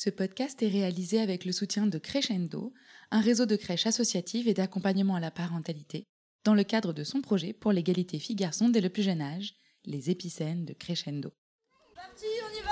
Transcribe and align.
Ce 0.00 0.10
podcast 0.10 0.62
est 0.62 0.68
réalisé 0.68 1.20
avec 1.20 1.44
le 1.44 1.50
soutien 1.50 1.88
de 1.88 1.98
Crescendo, 1.98 2.72
un 3.10 3.20
réseau 3.20 3.46
de 3.46 3.56
crèches 3.56 3.88
associatives 3.88 4.46
et 4.46 4.54
d'accompagnement 4.54 5.16
à 5.16 5.20
la 5.20 5.32
parentalité, 5.32 6.04
dans 6.44 6.54
le 6.54 6.62
cadre 6.62 6.92
de 6.92 7.02
son 7.02 7.20
projet 7.20 7.52
pour 7.52 7.72
l'égalité 7.72 8.20
filles-garçons 8.20 8.68
dès 8.68 8.80
le 8.80 8.90
plus 8.90 9.02
jeune 9.02 9.20
âge, 9.20 9.56
les 9.84 10.08
épicènes 10.08 10.64
de 10.64 10.72
Crescendo. 10.72 11.32
Parti, 11.96 12.26
on 12.44 12.56
y 12.56 12.62
va 12.62 12.70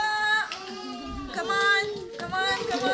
Come 1.35 1.51
on, 1.51 2.17
come 2.17 2.33
on, 2.33 2.59
come 2.71 2.91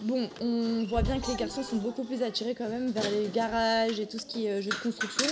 on 0.00 0.04
Bon, 0.04 0.28
on 0.40 0.84
voit 0.86 1.02
bien 1.02 1.20
que 1.20 1.30
les 1.30 1.36
garçons 1.36 1.62
sont 1.62 1.76
beaucoup 1.76 2.02
plus 2.02 2.24
attirés 2.24 2.56
quand 2.56 2.68
même 2.68 2.90
vers 2.90 3.08
les 3.08 3.28
garages 3.28 4.00
et 4.00 4.08
tout 4.08 4.18
ce 4.18 4.26
qui 4.26 4.46
est 4.46 4.50
euh, 4.50 4.60
jeux 4.62 4.70
de 4.70 4.82
construction. 4.82 5.28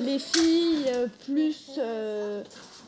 Les 0.00 0.18
filles, 0.18 0.86
euh, 0.88 1.06
plus, 1.24 1.70
euh, 1.78 2.42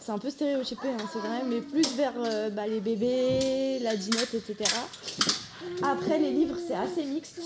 c'est 0.06 0.12
un 0.12 0.18
peu 0.18 0.30
stéréotypé, 0.30 0.86
hein, 0.86 1.04
c'est 1.12 1.18
vrai, 1.18 1.42
mais 1.44 1.60
plus 1.60 1.96
vers 1.96 2.12
euh, 2.16 2.48
bah, 2.48 2.68
les 2.68 2.80
bébés, 2.80 3.80
la 3.80 3.96
dinette, 3.96 4.34
etc. 4.34 4.70
Après, 5.82 6.20
les 6.20 6.30
livres, 6.30 6.56
c'est 6.64 6.76
assez 6.76 7.04
mixte. 7.04 7.40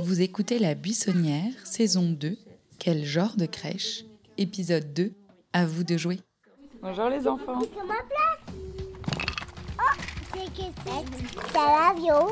Vous 0.00 0.20
écoutez 0.20 0.58
La 0.58 0.74
Buissonnière, 0.74 1.52
saison 1.62 2.10
2, 2.10 2.36
Quel 2.80 3.04
genre 3.04 3.36
de 3.36 3.46
crèche? 3.46 4.04
Épisode 4.38 4.92
2, 4.92 5.12
À 5.52 5.66
vous 5.66 5.84
de 5.84 5.96
jouer. 5.96 6.18
Bonjour 6.82 7.08
les 7.08 7.28
enfants. 7.28 7.60
C'est 7.60 7.68
que 10.46 10.62
c'est 10.84 11.04
c'est 11.52 11.54
l'avion. 11.54 12.26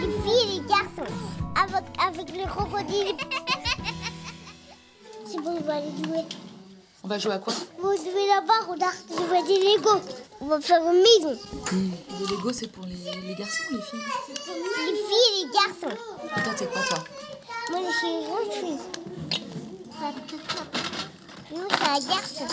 Les 0.00 0.22
filles 0.22 0.44
et 0.44 0.60
les 0.60 0.68
garçons. 0.68 1.12
Avec, 1.56 1.84
avec 2.00 2.36
les 2.36 2.44
crocodiles. 2.44 3.16
C'est 5.26 5.40
bon, 5.40 5.56
on 5.58 5.60
va 5.62 5.76
aller 5.76 5.90
jouer. 6.04 6.20
On 7.04 7.06
va 7.06 7.18
jouer 7.18 7.34
à 7.34 7.38
quoi 7.38 7.52
va 7.82 7.96
jouer 7.96 8.26
là-bas, 8.28 8.72
regarde, 8.72 8.94
je 9.10 9.22
vois 9.24 9.42
des 9.42 9.58
Lego. 9.58 10.00
On 10.40 10.46
va 10.46 10.58
faire 10.58 10.80
une 10.90 11.02
maison. 11.02 11.38
Les 12.18 12.26
Lego, 12.26 12.50
c'est 12.50 12.68
pour 12.68 12.86
les, 12.86 12.96
les 13.28 13.34
garçons 13.34 13.62
ou 13.70 13.76
les 13.76 13.82
filles 13.82 14.00
Les 14.86 14.94
filles 14.94 15.28
et 15.28 15.44
les 15.44 15.52
garçons. 15.52 15.98
Toi, 16.42 16.54
t'es 16.56 16.64
quoi 16.64 16.80
toi 16.88 17.04
Moi, 17.70 17.80
je 17.86 17.98
suis 17.98 18.08
une 18.08 18.24
grande 18.24 18.52
fille. 18.52 18.78
Nous, 21.52 21.68
c'est 21.68 21.88
un 21.88 22.08
garçon. 22.08 22.46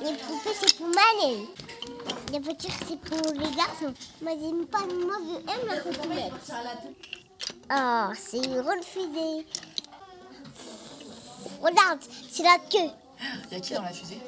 Les 0.00 0.14
poupées, 0.14 0.56
c'est 0.58 0.76
pour 0.78 0.86
Manel. 0.86 1.46
Les 2.32 2.38
voitures, 2.38 2.70
c'est 2.88 2.98
pour 2.98 3.32
les 3.34 3.54
garçons. 3.54 3.92
Moi, 4.22 4.32
j'aime 4.40 4.66
pas. 4.66 4.78
Moi, 4.78 5.16
je 5.20 5.52
aime 5.52 5.66
la 5.68 5.76
poupée. 5.82 6.32
Oh, 7.70 8.14
c'est 8.18 8.38
une 8.38 8.62
grande 8.62 8.84
fusée. 8.84 9.44
Regarde, 11.60 12.00
c'est 12.30 12.42
la 12.42 12.58
queue. 12.70 12.90
Y'a 13.52 13.60
qui 13.60 13.74
dans 13.74 13.82
la 13.82 13.92
fusée 13.92 14.18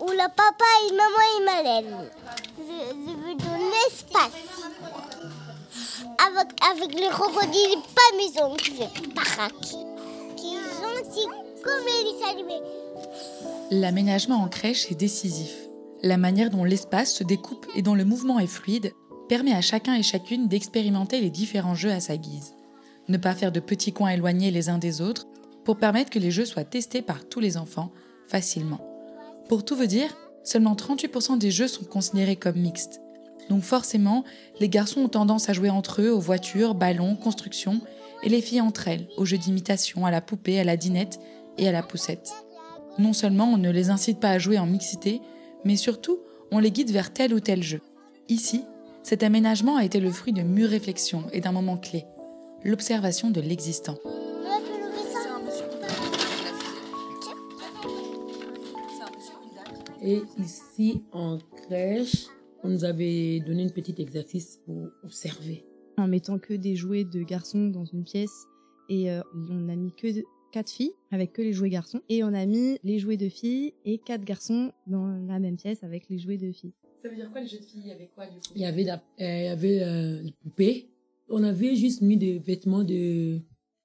Où 0.00 0.08
le 0.08 0.28
papa 0.34 0.64
et 0.88 0.92
maman 0.94 1.22
et 1.36 1.44
Manel. 1.44 2.10
Je, 2.58 2.62
je 2.62 3.12
veux 3.16 3.34
dans 3.36 3.58
l'espace. 3.58 4.70
Avec, 6.18 6.48
avec 6.70 6.98
les 6.98 7.08
crocodiles 7.08 7.82
pas 7.94 8.16
maison 8.16 8.56
qui 8.56 8.70
fait 8.72 9.08
baraque. 9.14 9.76
Qui 10.36 10.54
sont 10.56 11.10
si 11.12 11.26
comme 11.62 11.84
les 11.84 12.28
animés. 12.28 12.62
L'aménagement 13.70 14.42
en 14.42 14.48
crèche 14.48 14.90
est 14.90 14.94
décisif. 14.94 15.52
La 16.02 16.16
manière 16.16 16.50
dont 16.50 16.64
l'espace 16.64 17.12
se 17.14 17.24
découpe 17.24 17.66
et 17.74 17.82
dont 17.82 17.94
le 17.94 18.04
mouvement 18.04 18.38
est 18.38 18.46
fluide 18.46 18.92
permet 19.28 19.52
à 19.52 19.60
chacun 19.60 19.94
et 19.94 20.02
chacune 20.02 20.48
d'expérimenter 20.48 21.20
les 21.20 21.30
différents 21.30 21.74
jeux 21.74 21.92
à 21.92 22.00
sa 22.00 22.16
guise. 22.16 22.54
Ne 23.08 23.18
pas 23.18 23.34
faire 23.34 23.52
de 23.52 23.60
petits 23.60 23.92
coins 23.92 24.10
éloignés 24.10 24.50
les 24.50 24.70
uns 24.70 24.78
des 24.78 25.00
autres 25.00 25.26
pour 25.64 25.76
permettre 25.76 26.10
que 26.10 26.18
les 26.18 26.30
jeux 26.30 26.44
soient 26.44 26.64
testés 26.64 27.02
par 27.02 27.28
tous 27.28 27.40
les 27.40 27.56
enfants 27.56 27.92
facilement. 28.28 28.80
Pour 29.48 29.64
tout 29.64 29.76
vous 29.76 29.86
dire, 29.86 30.16
seulement 30.44 30.74
38% 30.74 31.38
des 31.38 31.50
jeux 31.50 31.68
sont 31.68 31.84
considérés 31.84 32.36
comme 32.36 32.56
mixtes. 32.56 33.00
Donc 33.48 33.62
forcément, 33.62 34.24
les 34.60 34.68
garçons 34.68 35.00
ont 35.00 35.08
tendance 35.08 35.48
à 35.48 35.52
jouer 35.52 35.70
entre 35.70 36.02
eux 36.02 36.10
aux 36.10 36.20
voitures, 36.20 36.74
ballons, 36.74 37.16
constructions, 37.16 37.80
et 38.22 38.28
les 38.28 38.42
filles 38.42 38.60
entre 38.60 38.88
elles, 38.88 39.08
aux 39.16 39.24
jeux 39.24 39.38
d'imitation, 39.38 40.06
à 40.06 40.10
la 40.10 40.20
poupée, 40.20 40.60
à 40.60 40.64
la 40.64 40.76
dinette 40.76 41.18
et 41.58 41.68
à 41.68 41.72
la 41.72 41.82
poussette. 41.82 42.32
Non 42.98 43.12
seulement 43.12 43.52
on 43.52 43.56
ne 43.56 43.70
les 43.70 43.90
incite 43.90 44.20
pas 44.20 44.30
à 44.30 44.38
jouer 44.38 44.58
en 44.58 44.66
mixité, 44.66 45.20
mais 45.64 45.76
surtout 45.76 46.18
on 46.52 46.58
les 46.58 46.70
guide 46.70 46.90
vers 46.90 47.12
tel 47.12 47.34
ou 47.34 47.40
tel 47.40 47.62
jeu. 47.62 47.80
Ici, 48.28 48.64
cet 49.02 49.22
aménagement 49.22 49.76
a 49.76 49.84
été 49.84 50.00
le 50.00 50.10
fruit 50.10 50.32
de 50.32 50.42
mûres 50.42 50.70
réflexions 50.70 51.24
et 51.32 51.40
d'un 51.40 51.52
moment 51.52 51.76
clé, 51.76 52.04
l'observation 52.62 53.30
de 53.30 53.40
l'existant. 53.40 53.96
Et 60.02 60.22
ici, 60.38 61.02
en 61.12 61.38
crèche, 61.38 62.26
on 62.62 62.68
nous 62.70 62.84
avait 62.84 63.40
donné 63.40 63.62
une 63.64 63.70
petite 63.70 64.00
exercice 64.00 64.58
pour 64.64 64.88
observer. 65.04 65.64
En 65.98 66.08
mettant 66.08 66.38
que 66.38 66.54
des 66.54 66.74
jouets 66.76 67.04
de 67.04 67.22
garçons 67.22 67.68
dans 67.68 67.84
une 67.84 68.04
pièce. 68.04 68.46
Et 68.88 69.10
euh, 69.10 69.20
on 69.50 69.68
a 69.68 69.76
mis 69.76 69.92
que 69.92 70.12
de- 70.12 70.24
quatre 70.52 70.70
filles 70.70 70.92
avec 71.10 71.32
que 71.32 71.42
les 71.42 71.52
jouets 71.52 71.68
garçons. 71.70 72.00
Et 72.08 72.24
on 72.24 72.28
a 72.32 72.46
mis 72.46 72.78
les 72.82 72.98
jouets 72.98 73.18
de 73.18 73.28
filles 73.28 73.74
et 73.84 73.98
quatre 73.98 74.24
garçons 74.24 74.72
dans 74.86 75.06
la 75.28 75.38
même 75.38 75.56
pièce 75.56 75.82
avec 75.84 76.08
les 76.08 76.18
jouets 76.18 76.38
de 76.38 76.50
filles. 76.50 76.72
Ça 77.02 77.08
veut 77.08 77.16
dire 77.16 77.30
quoi 77.30 77.40
les 77.42 77.46
jeux 77.46 77.58
de 77.58 77.64
filles? 77.64 77.82
Il 77.84 77.88
y 77.88 77.92
avait 77.92 78.10
quoi 78.14 78.26
du 78.26 78.36
coup? 78.36 78.52
Il 78.54 78.60
y 78.62 78.64
avait, 78.64 78.84
la, 78.84 78.94
euh, 78.94 78.98
il 79.38 79.44
y 79.44 79.48
avait 79.48 79.82
euh, 79.82 80.22
les 80.22 80.32
poupées. 80.32 80.88
On 81.28 81.42
avait 81.44 81.76
juste 81.76 82.00
mis 82.00 82.16
des 82.16 82.38
vêtements 82.38 82.82
de, 82.84 83.38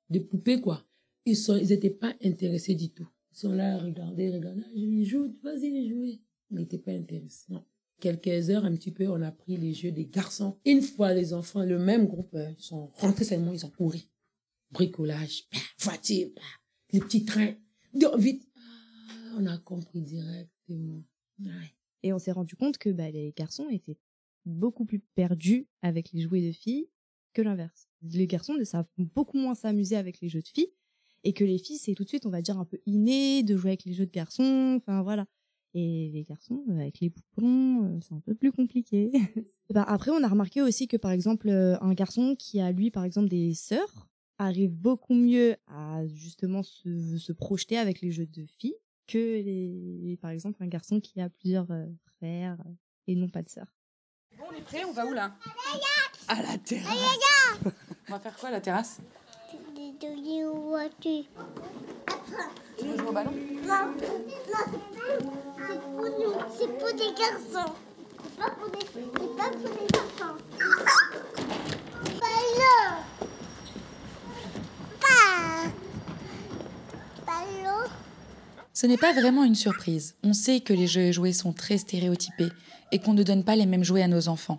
de 0.09 0.19
poupées, 0.19 0.59
quoi. 0.61 0.81
Ils 1.25 1.35
sont, 1.35 1.55
ils 1.55 1.71
étaient 1.71 1.89
pas 1.91 2.13
intéressés 2.23 2.75
du 2.75 2.89
tout. 2.89 3.07
Sont 3.35 3.51
là, 3.51 3.77
regardez, 3.77 4.31
regardez, 4.31 4.61
Ah, 4.65 4.71
je 4.73 4.85
les 4.85 5.03
joue, 5.03 5.35
vas-y 5.43 5.69
les 5.69 5.89
jouer. 5.89 6.21
Ils 6.51 6.55
n'étaient 6.55 6.77
pas 6.77 6.93
intéressés. 6.93 7.51
Non. 7.51 7.65
Quelques 7.99 8.49
heures, 8.49 8.63
un 8.63 8.73
petit 8.73 8.91
peu, 8.91 9.09
on 9.09 9.21
a 9.21 9.31
pris 9.33 9.57
les 9.57 9.73
jeux 9.73 9.91
des 9.91 10.05
garçons. 10.05 10.57
Une 10.63 10.81
fois, 10.81 11.13
les 11.13 11.33
enfants, 11.33 11.63
le 11.63 11.77
même 11.77 12.07
groupe, 12.07 12.33
euh, 12.33 12.49
ils 12.57 12.63
sont 12.63 12.87
rentrés 12.93 13.25
seulement, 13.25 13.51
ils 13.51 13.65
ont 13.65 13.69
couru. 13.69 13.99
Bricolage, 14.71 15.43
bah, 15.51 15.59
bah, 15.85 16.13
les 16.93 16.99
petits 17.01 17.25
trains. 17.25 17.55
Donc, 17.93 18.17
vite. 18.17 18.47
Ah, 18.55 19.35
on 19.37 19.45
a 19.47 19.57
compris 19.57 20.01
directement. 20.01 21.03
Et 22.03 22.13
on 22.13 22.19
s'est 22.19 22.31
rendu 22.31 22.55
compte 22.55 22.77
que 22.77 22.89
bah, 22.89 23.11
les 23.11 23.33
garçons 23.35 23.67
étaient 23.69 23.97
beaucoup 24.45 24.85
plus 24.85 24.99
perdus 24.99 25.67
avec 25.81 26.13
les 26.13 26.21
jouets 26.21 26.47
de 26.47 26.53
filles 26.53 26.87
que 27.33 27.41
l'inverse. 27.41 27.89
Les 28.01 28.27
garçons 28.27 28.53
ne 28.53 28.63
savent 28.63 28.87
beaucoup 28.97 29.37
moins 29.37 29.55
s'amuser 29.55 29.97
avec 29.97 30.21
les 30.21 30.29
jeux 30.29 30.41
de 30.41 30.47
filles 30.47 30.71
et 31.25 31.33
que 31.33 31.43
les 31.43 31.57
filles, 31.57 31.79
c'est 31.79 31.95
tout 31.95 32.03
de 32.03 32.07
suite, 32.07 32.25
on 32.27 32.29
va 32.29 32.41
dire, 32.41 32.57
un 32.59 32.65
peu 32.65 32.77
inné 32.85 33.41
de 33.41 33.57
jouer 33.57 33.71
avec 33.71 33.83
les 33.83 33.93
jeux 33.93 34.05
de 34.05 34.11
garçons. 34.11 34.75
Enfin, 34.77 35.01
voilà. 35.01 35.25
Et 35.73 36.09
les 36.13 36.23
garçons, 36.23 36.63
euh, 36.69 36.79
avec 36.79 36.99
les 37.01 37.09
poupons, 37.09 37.83
euh, 37.83 37.99
c'est 37.99 38.13
un 38.13 38.21
peu 38.21 38.33
plus 38.33 38.53
compliqué. 38.53 39.11
Bah, 39.73 39.83
après, 39.87 40.11
on 40.11 40.21
a 40.23 40.27
remarqué 40.27 40.61
aussi 40.61 40.87
que, 40.87 40.95
par 40.95 41.09
exemple, 41.09 41.49
euh, 41.49 41.75
un 41.81 41.95
garçon 41.95 42.35
qui 42.37 42.59
a, 42.59 42.71
lui, 42.71 42.91
par 42.91 43.03
exemple, 43.03 43.29
des 43.29 43.55
sœurs, 43.55 44.07
arrive 44.37 44.69
beaucoup 44.69 45.15
mieux 45.15 45.55
à, 45.65 46.05
justement, 46.05 46.61
se, 46.61 47.17
se 47.17 47.33
projeter 47.33 47.75
avec 47.79 48.01
les 48.01 48.11
jeux 48.11 48.27
de 48.27 48.45
filles 48.45 48.75
que 49.07 49.17
les, 49.17 50.19
par 50.21 50.29
exemple, 50.29 50.61
un 50.61 50.67
garçon 50.67 51.01
qui 51.01 51.19
a 51.19 51.29
plusieurs 51.29 51.67
frères 52.17 52.63
et 53.07 53.15
non 53.15 53.27
pas 53.27 53.41
de 53.41 53.49
sœurs. 53.49 53.73
Bon, 54.37 54.43
on 54.51 54.55
est 54.55 54.61
prêt, 54.61 54.85
on 54.85 54.91
va 54.91 55.07
où 55.07 55.13
là? 55.13 55.35
À 56.27 56.43
la 56.43 56.59
terrasse. 56.59 56.95
on 58.07 58.11
va 58.11 58.19
faire 58.19 58.37
quoi 58.37 58.49
à 58.49 58.51
la 58.51 58.61
terrasse? 58.61 59.01
Des 59.75 59.91
données 59.99 60.45
aux 60.45 60.69
voitures. 60.69 61.25
Tu 62.77 62.85
veux 62.85 62.97
jouer 62.97 63.07
au 63.07 63.11
ballon? 63.11 63.31
Non, 63.67 63.87
non, 63.91 64.63
c'est 65.67 65.81
pour 65.81 66.05
nous, 66.05 66.33
c'est 66.57 66.77
pour 66.77 66.91
des 66.93 67.11
garçons. 67.13 67.73
C'est 68.23 68.37
pas 68.39 68.51
pour 68.51 68.69
des, 68.69 68.79
c'est 68.85 69.35
pas 69.35 69.49
pour 69.49 69.69
des 69.69 69.89
enfants. 69.99 70.35
Ballon. 72.21 72.87
Pas. 75.01 75.67
Ballon. 77.25 77.89
Ce 78.73 78.85
n'est 78.87 78.97
pas 78.97 79.11
vraiment 79.11 79.43
une 79.43 79.55
surprise. 79.55 80.15
On 80.23 80.31
sait 80.33 80.61
que 80.61 80.73
les 80.73 80.87
jeux 80.87 81.01
et 81.01 81.13
jouets 81.13 81.33
sont 81.33 81.51
très 81.51 81.77
stéréotypés 81.77 82.51
et 82.93 82.99
qu'on 82.99 83.13
ne 83.13 83.23
donne 83.23 83.43
pas 83.43 83.57
les 83.57 83.65
mêmes 83.65 83.83
jouets 83.83 84.03
à 84.03 84.07
nos 84.07 84.29
enfants. 84.29 84.57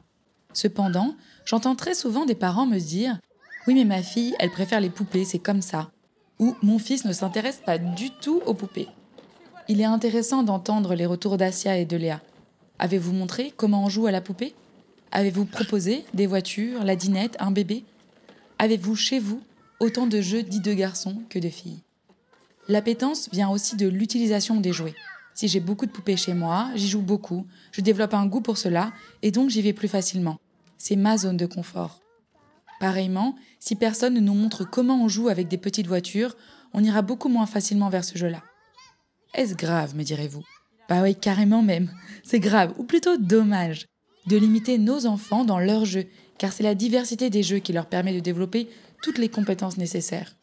Cependant, 0.53 1.17
j'entends 1.45 1.75
très 1.75 1.95
souvent 1.95 2.25
des 2.27 2.35
parents 2.35 2.67
me 2.67 2.79
dire 2.79 3.19
Oui, 3.67 3.75
mais 3.75 3.85
ma 3.85 4.03
fille, 4.03 4.35
elle 4.39 4.51
préfère 4.51 4.81
les 4.81 4.91
poupées, 4.91 5.25
c'est 5.25 5.41
comme 5.41 5.63
ça. 5.63 5.91
Ou 6.39 6.55
Mon 6.63 6.79
fils 6.79 7.05
ne 7.05 7.13
s'intéresse 7.13 7.61
pas 7.65 7.79
du 7.79 8.11
tout 8.11 8.41
aux 8.47 8.55
poupées. 8.55 8.89
Il 9.69 9.81
est 9.81 9.85
intéressant 9.85 10.45
d'entendre 10.45 10.95
les 10.95 11.07
retours 11.07 11.37
d'Asia 11.37 11.77
et 11.77 11.85
de 11.85 11.97
Léa. 11.97 12.21
Avez-vous 12.79 13.13
montré 13.13 13.53
comment 13.57 13.85
on 13.85 13.89
joue 13.89 14.07
à 14.07 14.13
la 14.13 14.21
poupée? 14.21 14.55
Avez-vous 15.11 15.47
proposé 15.47 16.05
des 16.15 16.27
voitures, 16.27 16.85
la 16.85 16.95
dinette, 16.95 17.37
un 17.41 17.51
bébé? 17.51 17.85
Avez-vous 18.61 18.95
chez 18.95 19.19
vous 19.19 19.41
autant 19.81 20.07
de 20.07 20.21
jeux 20.21 20.43
dits 20.45 20.61
de 20.61 20.73
garçons 20.73 21.23
que 21.29 21.41
de 21.41 21.49
filles? 21.49 21.81
L'appétence 22.69 23.29
vient 23.33 23.49
aussi 23.49 23.77
de 23.77 23.89
l'utilisation 23.89 24.61
des 24.61 24.73
jouets. 24.73 24.95
Si 25.35 25.49
j'ai 25.49 25.61
beaucoup 25.61 25.87
de 25.87 25.91
poupées 25.91 26.17
chez 26.17 26.35
moi, 26.35 26.71
j'y 26.77 26.89
joue 26.89 27.03
beaucoup, 27.03 27.47
je 27.73 27.81
développe 27.81 28.15
un 28.15 28.27
goût 28.27 28.41
pour 28.41 28.59
cela 28.59 28.93
et 29.23 29.33
donc 29.33 29.51
j'y 29.51 29.63
vais 29.63 29.73
plus 29.73 29.89
facilement. 29.89 30.37
C'est 30.79 30.97
ma 30.97 31.19
zone 31.19 31.37
de 31.37 31.47
confort. 31.47 32.01
Pareillement, 32.81 33.37
si 33.59 33.75
personne 33.75 34.15
ne 34.15 34.21
nous 34.21 34.35
montre 34.35 34.65
comment 34.65 35.03
on 35.03 35.09
joue 35.09 35.29
avec 35.29 35.49
des 35.49 35.59
petites 35.59 35.87
voitures, 35.87 36.37
on 36.75 36.85
ira 36.85 37.03
beaucoup 37.03 37.29
moins 37.29 37.47
facilement 37.47 37.89
vers 37.89 38.05
ce 38.05 38.19
jeu-là. 38.19 38.43
Est-ce 39.35 39.55
grave, 39.55 39.97
me 39.97 40.03
direz-vous? 40.03 40.45
Bah 40.89 41.03
oui, 41.03 41.15
carrément 41.15 41.63
même. 41.63 41.91
C'est 42.23 42.41
grave, 42.41 42.75
ou 42.79 42.85
plutôt 42.85 43.17
dommage, 43.17 43.87
de 44.27 44.37
limiter 44.37 44.79
nos 44.79 45.07
enfants 45.07 45.45
dans 45.45 45.59
leurs 45.59 45.85
jeux, 45.85 46.07
car 46.39 46.53
c'est 46.53 46.63
la 46.63 46.75
diversité 46.75 47.31
des 47.31 47.43
jeux 47.43 47.59
qui 47.59 47.73
leur 47.73 47.87
permet 47.87 48.15
de 48.15 48.21
développer 48.21 48.69
toutes 49.03 49.19
les 49.19 49.29
compétences 49.29 49.79
nécessaires. 49.79 50.37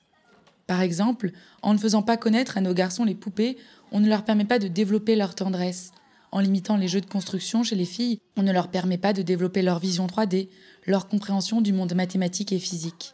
Par 0.67 0.81
exemple, 0.81 1.31
en 1.61 1.73
ne 1.73 1.77
faisant 1.77 2.01
pas 2.01 2.17
connaître 2.17 2.57
à 2.57 2.61
nos 2.61 2.73
garçons 2.73 3.03
les 3.03 3.15
poupées, 3.15 3.57
on 3.91 3.99
ne 3.99 4.09
leur 4.09 4.23
permet 4.23 4.45
pas 4.45 4.59
de 4.59 4.67
développer 4.67 5.15
leur 5.15 5.35
tendresse. 5.35 5.91
En 6.33 6.39
limitant 6.39 6.77
les 6.77 6.87
jeux 6.87 6.99
de 6.99 7.05
construction 7.05 7.61
chez 7.61 7.75
les 7.75 7.85
filles, 7.85 8.19
on 8.37 8.41
ne 8.41 8.51
leur 8.51 8.69
permet 8.69 8.97
pas 8.97 9.13
de 9.13 9.21
développer 9.21 9.61
leur 9.61 9.77
vision 9.77 10.07
3D, 10.07 10.49
leur 10.87 11.07
compréhension 11.07 11.61
du 11.61 11.73
monde 11.73 11.93
mathématique 11.93 12.51
et 12.51 12.57
physique. 12.57 13.13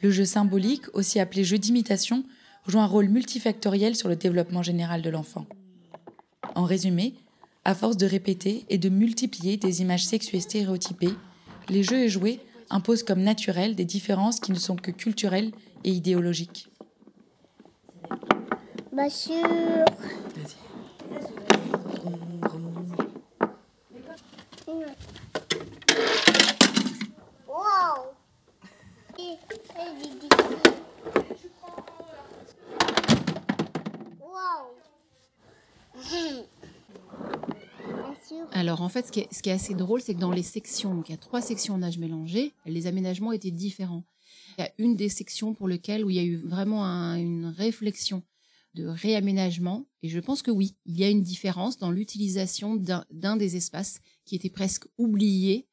Le 0.00 0.12
jeu 0.12 0.24
symbolique, 0.24 0.84
aussi 0.94 1.18
appelé 1.18 1.42
jeu 1.42 1.58
d'imitation, 1.58 2.22
joue 2.68 2.78
un 2.78 2.86
rôle 2.86 3.08
multifactoriel 3.08 3.96
sur 3.96 4.08
le 4.08 4.14
développement 4.14 4.62
général 4.62 5.02
de 5.02 5.10
l'enfant. 5.10 5.44
En 6.54 6.62
résumé, 6.62 7.14
à 7.64 7.74
force 7.74 7.96
de 7.96 8.06
répéter 8.06 8.64
et 8.68 8.78
de 8.78 8.90
multiplier 8.90 9.56
des 9.56 9.82
images 9.82 10.06
sexuées 10.06 10.38
stéréotypées, 10.38 11.14
les 11.68 11.82
jeux 11.82 12.02
et 12.02 12.08
jouets 12.08 12.38
imposent 12.70 13.02
comme 13.02 13.22
naturels 13.22 13.74
des 13.74 13.84
différences 13.84 14.38
qui 14.38 14.52
ne 14.52 14.58
sont 14.60 14.76
que 14.76 14.92
culturelles 14.92 15.50
et 15.82 15.90
idéologiques. 15.90 16.68
Sûr. 19.10 19.34
Wow. 27.56 28.12
Alors 38.52 38.82
en 38.82 38.90
fait, 38.90 39.06
ce 39.06 39.12
qui 39.12 39.20
est, 39.20 39.52
assez 39.52 39.72
drôle, 39.74 40.02
c'est 40.02 40.14
que 40.14 40.20
dans 40.20 40.32
les 40.32 40.42
sections, 40.42 40.94
donc 40.94 41.08
il 41.08 41.12
y 41.12 41.14
a 41.14 41.18
trois 41.18 41.40
sections 41.40 41.74
en 41.74 41.82
âge 41.82 41.96
mélangé, 41.96 42.52
les 42.66 42.86
aménagements 42.86 43.32
étaient 43.32 43.50
différents. 43.50 44.04
Il 44.58 44.62
y 44.62 44.64
a 44.64 44.72
une 44.76 44.96
des 44.96 45.08
sections 45.08 45.54
pour 45.54 45.66
lesquelles 45.68 46.04
où 46.04 46.10
il 46.10 46.16
y 46.16 46.18
a 46.18 46.24
eu 46.24 46.36
vraiment 46.36 46.84
un- 46.84 47.16
une 47.16 47.46
réflexion 47.46 48.22
de 48.74 48.86
réaménagement, 48.86 49.86
et 50.02 50.10
je 50.10 50.20
pense 50.20 50.42
que 50.42 50.50
oui, 50.50 50.74
il 50.84 50.98
y 50.98 51.04
a 51.04 51.08
une 51.08 51.22
différence 51.22 51.78
dans 51.78 51.90
l'utilisation 51.90 52.76
d'un 52.76 53.36
des 53.36 53.56
espaces 53.56 54.00
qui 54.26 54.36
était 54.36 54.50
presque 54.50 54.84
oublié 54.98 55.66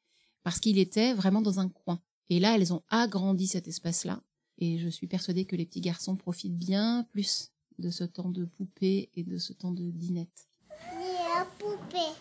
parce 0.44 0.60
qu'il 0.60 0.78
était 0.78 1.12
vraiment 1.14 1.42
dans 1.42 1.58
un 1.58 1.68
coin. 1.68 2.00
Et 2.30 2.38
là, 2.38 2.54
elles 2.54 2.72
ont 2.72 2.82
agrandi 2.88 3.48
cet 3.48 3.66
espace-là, 3.66 4.22
et 4.58 4.78
je 4.78 4.88
suis 4.88 5.08
persuadée 5.08 5.44
que 5.44 5.56
les 5.56 5.66
petits 5.66 5.80
garçons 5.80 6.14
profitent 6.16 6.56
bien 6.56 7.06
plus 7.10 7.50
de 7.78 7.90
ce 7.90 8.04
temps 8.04 8.28
de 8.30 8.44
poupée 8.44 9.10
et 9.14 9.24
de 9.24 9.36
ce 9.38 9.52
temps 9.52 9.72
de 9.72 9.90
dinette. 9.90 10.48
Et 10.70 11.12
la 11.36 11.44
poupée. 11.58 12.14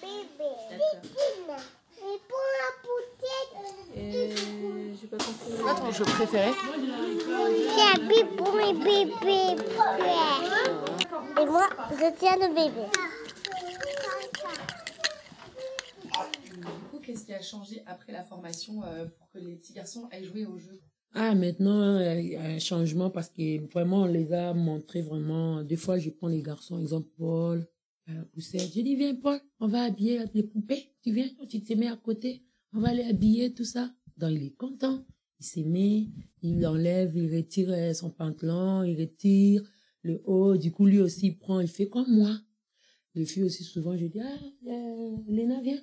Bébé. 0.00 0.52
Bébé. 0.70 1.56
Et 1.98 2.20
pour 2.28 2.46
la 2.62 2.70
poupée, 2.82 3.06
Quoi 5.60 5.74
ton 5.74 5.90
jeu 5.90 6.04
préféré 6.04 6.50
c'est 7.74 8.00
un 8.00 8.06
bibou 8.06 8.58
et 8.58 8.72
bébé. 8.72 9.62
Et 11.40 11.46
moi, 11.46 11.68
je 11.90 12.18
tiens 12.18 12.36
le 12.36 12.48
bébé. 12.54 12.86
Du 16.44 16.60
coup, 16.90 16.98
qu'est-ce 17.04 17.24
qui 17.24 17.25
a 17.36 17.42
changé 17.42 17.82
après 17.86 18.12
la 18.12 18.22
formation 18.22 18.82
euh, 18.84 19.06
pour 19.06 19.28
que 19.30 19.38
les 19.38 19.56
petits 19.56 19.72
garçons 19.72 20.08
aillent 20.10 20.24
jouer 20.24 20.46
au 20.46 20.58
jeu? 20.58 20.80
Ah, 21.14 21.34
maintenant, 21.34 21.96
euh, 21.96 22.20
il 22.20 22.28
y 22.28 22.36
a 22.36 22.42
un 22.42 22.58
changement 22.58 23.10
parce 23.10 23.28
que 23.28 23.64
vraiment, 23.72 24.02
on 24.02 24.06
les 24.06 24.32
a 24.32 24.52
montré 24.52 25.00
vraiment. 25.00 25.62
Des 25.62 25.76
fois, 25.76 25.98
je 25.98 26.10
prends 26.10 26.28
les 26.28 26.42
garçons, 26.42 26.78
exemple 26.80 27.08
Paul, 27.16 27.66
poussette. 28.32 28.72
Je 28.74 28.80
dis, 28.80 28.96
viens, 28.96 29.14
Paul, 29.14 29.40
on 29.60 29.68
va 29.68 29.84
habiller 29.84 30.24
les 30.34 30.42
poupées. 30.42 30.94
Tu 31.02 31.12
viens, 31.12 31.28
tu 31.48 31.62
te 31.62 31.72
mets 31.74 31.88
à 31.88 31.96
côté. 31.96 32.42
On 32.72 32.80
va 32.80 32.92
les 32.92 33.04
habiller, 33.04 33.54
tout 33.54 33.64
ça. 33.64 33.90
Donc, 34.16 34.32
il 34.32 34.42
est 34.44 34.56
content. 34.56 35.04
Il 35.38 35.46
s'est 35.46 35.62
mis, 35.62 36.12
il 36.42 36.66
enlève, 36.66 37.16
il 37.16 37.34
retire 37.34 37.70
euh, 37.70 37.92
son 37.92 38.10
pantalon, 38.10 38.82
il 38.84 38.98
retire 38.98 39.62
le 40.02 40.22
haut. 40.24 40.56
Du 40.56 40.72
coup, 40.72 40.86
lui 40.86 41.00
aussi, 41.00 41.28
il 41.28 41.38
prend, 41.38 41.60
il 41.60 41.68
fait 41.68 41.88
comme 41.88 42.10
moi. 42.10 42.40
Les 43.14 43.24
filles 43.24 43.44
aussi, 43.44 43.64
souvent, 43.64 43.96
je 43.96 44.06
dis, 44.06 44.20
ah, 44.20 44.38
euh, 44.66 45.16
Léna, 45.28 45.60
viens. 45.60 45.80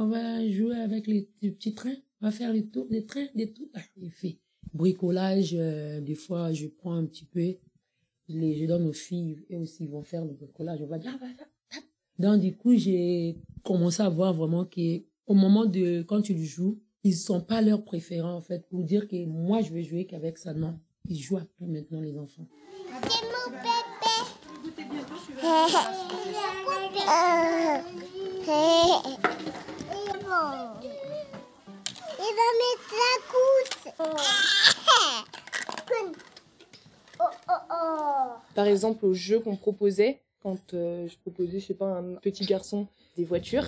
On 0.00 0.06
va 0.06 0.48
jouer 0.48 0.76
avec 0.76 1.08
les, 1.08 1.28
les 1.42 1.50
petits 1.50 1.74
trains. 1.74 1.96
On 2.20 2.26
va 2.26 2.30
faire 2.30 2.52
les 2.52 2.66
tours 2.66 2.86
des 2.86 3.04
trains, 3.04 3.26
des 3.34 3.52
tours. 3.52 3.66
Ah, 3.74 3.80
il 4.00 4.12
fait 4.12 4.38
bricolage. 4.72 5.56
euh, 5.58 6.00
des 6.00 6.14
fois, 6.14 6.52
je 6.52 6.68
prends 6.68 6.94
un 6.94 7.04
petit 7.04 7.24
peu. 7.24 7.56
Je, 8.28 8.38
les, 8.38 8.56
je 8.56 8.66
donne 8.66 8.86
aux 8.86 8.92
filles. 8.92 9.44
Et 9.50 9.56
aussi, 9.56 9.82
ils 9.86 9.90
vont 9.90 10.02
faire 10.02 10.24
le 10.24 10.34
bricolage. 10.34 10.80
On 10.82 10.86
va 10.86 10.98
dire, 11.00 11.10
ah, 11.16 11.18
va, 11.18 11.26
va, 11.26 11.32
tape. 11.68 11.82
Donc, 12.16 12.40
du 12.40 12.54
coup, 12.56 12.76
j'ai 12.76 13.38
commencé 13.64 14.00
à 14.00 14.08
voir 14.08 14.32
vraiment 14.34 14.64
que 14.64 15.02
au 15.26 15.34
moment 15.34 15.66
de, 15.66 16.02
quand 16.02 16.22
tu 16.22 16.32
le 16.32 16.44
joues, 16.44 16.78
ils 17.02 17.16
sont 17.16 17.40
pas 17.40 17.60
leurs 17.60 17.82
préférents, 17.82 18.34
en 18.34 18.40
fait, 18.40 18.68
pour 18.68 18.84
dire 18.84 19.08
que 19.08 19.24
moi, 19.24 19.62
je 19.62 19.72
vais 19.72 19.82
jouer 19.82 20.06
qu'avec 20.06 20.38
ça. 20.38 20.54
Non. 20.54 20.78
Ils 21.08 21.18
jouent 21.18 21.38
après 21.38 21.66
maintenant, 21.66 22.00
les 22.00 22.16
enfants. 22.16 22.46
C'est 23.02 23.24
mon 23.24 23.50
bébé. 23.50 23.68
Il 32.20 32.32
va 32.36 32.48
mettre 32.60 32.92
la 32.92 33.14
couche. 33.30 33.92
Oh, 37.20 37.24
oh, 37.48 37.52
oh. 37.70 38.32
Par 38.54 38.66
exemple, 38.66 39.06
au 39.06 39.14
jeu 39.14 39.40
qu'on 39.40 39.56
proposait, 39.56 40.20
quand 40.42 40.74
euh, 40.74 41.08
je 41.08 41.16
proposais, 41.18 41.60
je 41.60 41.66
sais 41.66 41.74
pas, 41.74 41.86
un 41.86 42.14
petit 42.16 42.44
garçon 42.44 42.86
des 43.16 43.24
voitures, 43.24 43.64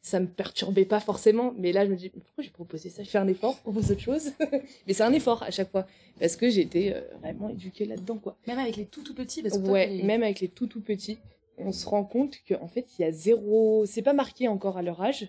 ça 0.00 0.20
me 0.20 0.26
perturbait 0.26 0.84
pas 0.84 1.00
forcément. 1.00 1.52
Mais 1.58 1.72
là, 1.72 1.84
je 1.84 1.90
me 1.90 1.96
dis, 1.96 2.08
pourquoi 2.10 2.44
j'ai 2.44 2.50
proposé 2.50 2.88
ça? 2.90 3.02
Je 3.02 3.10
fais 3.10 3.18
un 3.18 3.26
effort, 3.28 3.56
propose 3.58 3.90
autre 3.90 4.00
chose. 4.00 4.30
mais 4.86 4.92
c'est 4.92 5.02
un 5.02 5.12
effort 5.12 5.42
à 5.42 5.50
chaque 5.50 5.70
fois. 5.70 5.86
Parce 6.20 6.36
que 6.36 6.48
j'ai 6.48 6.60
été 6.62 6.94
euh, 6.94 7.00
vraiment 7.20 7.48
éduquée 7.50 7.84
là-dedans, 7.84 8.18
quoi. 8.18 8.36
Même 8.46 8.58
avec 8.60 8.76
les 8.76 8.86
tout 8.86 9.02
tout 9.02 9.14
petits 9.14 9.42
parce 9.42 9.58
que 9.58 9.62
toi, 9.64 9.72
Ouais, 9.72 9.88
t'es- 9.98 10.02
même 10.04 10.22
avec 10.22 10.40
les 10.40 10.48
tout 10.48 10.66
tout 10.68 10.80
petits, 10.80 11.18
on 11.58 11.72
se 11.72 11.86
rend 11.88 12.04
compte 12.04 12.36
qu'en 12.48 12.68
fait, 12.68 12.86
il 12.98 13.02
y 13.02 13.04
a 13.04 13.10
zéro. 13.12 13.84
C'est 13.86 14.02
pas 14.02 14.12
marqué 14.14 14.46
encore 14.48 14.78
à 14.78 14.82
leur 14.82 15.02
âge, 15.02 15.28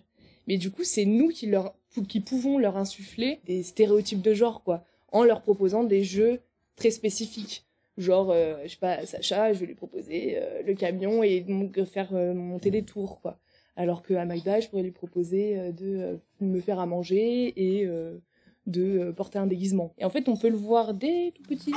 mais 0.50 0.58
du 0.58 0.70
coup, 0.70 0.84
c'est 0.84 1.06
nous 1.06 1.30
qui, 1.30 1.46
leur... 1.46 1.74
qui 2.10 2.20
pouvons 2.20 2.58
leur 2.58 2.76
insuffler 2.76 3.40
des 3.46 3.64
stéréotypes 3.64 4.22
de 4.22 4.34
genre, 4.34 4.64
quoi, 4.64 4.84
en 5.14 5.24
leur 5.24 5.42
proposant 5.42 5.86
des 5.86 6.04
jeux 6.04 6.42
très 6.76 6.92
spécifiques. 6.92 7.66
Genre, 7.98 8.32
euh, 8.32 8.58
je 8.64 8.70
sais 8.70 8.78
pas, 8.78 9.06
Sacha, 9.06 9.54
je 9.54 9.60
vais 9.60 9.66
lui 9.66 9.76
proposer 9.76 10.38
euh, 10.38 10.62
le 10.66 10.74
camion 10.74 11.22
et 11.22 11.42
donc 11.42 11.82
faire 11.84 12.10
euh, 12.14 12.34
monter 12.34 12.72
des 12.72 12.84
tours, 12.84 13.22
quoi. 13.22 13.38
Alors 13.76 14.04
qu'à 14.04 14.26
Magda, 14.26 14.60
je 14.60 14.68
pourrais 14.68 14.84
lui 14.84 14.92
proposer 14.92 15.58
euh, 15.58 15.72
de 15.72 15.98
euh, 15.98 16.16
me 16.42 16.60
faire 16.60 16.80
à 16.80 16.86
manger 16.86 17.54
et 17.56 17.86
euh, 17.86 18.18
de 18.68 18.84
euh, 19.00 19.12
porter 19.14 19.38
un 19.40 19.48
déguisement. 19.48 19.94
Et 19.98 20.06
en 20.06 20.10
fait, 20.10 20.28
on 20.28 20.36
peut 20.36 20.50
le 20.50 20.58
voir 20.58 20.94
dès 20.94 21.32
tout 21.36 21.44
petit. 21.44 21.74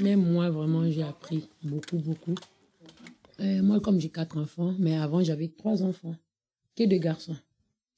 Mais 0.00 0.16
moi, 0.16 0.50
vraiment, 0.50 0.88
j'ai 0.88 1.02
appris 1.02 1.48
beaucoup, 1.62 1.96
beaucoup. 1.96 2.34
Euh, 3.40 3.62
moi, 3.62 3.80
comme 3.80 4.00
j'ai 4.00 4.10
quatre 4.10 4.36
enfants, 4.38 4.74
mais 4.78 4.96
avant, 4.96 5.22
j'avais 5.22 5.48
trois 5.48 5.82
enfants, 5.82 6.16
que 6.76 6.84
de 6.84 6.96
garçons. 6.96 7.36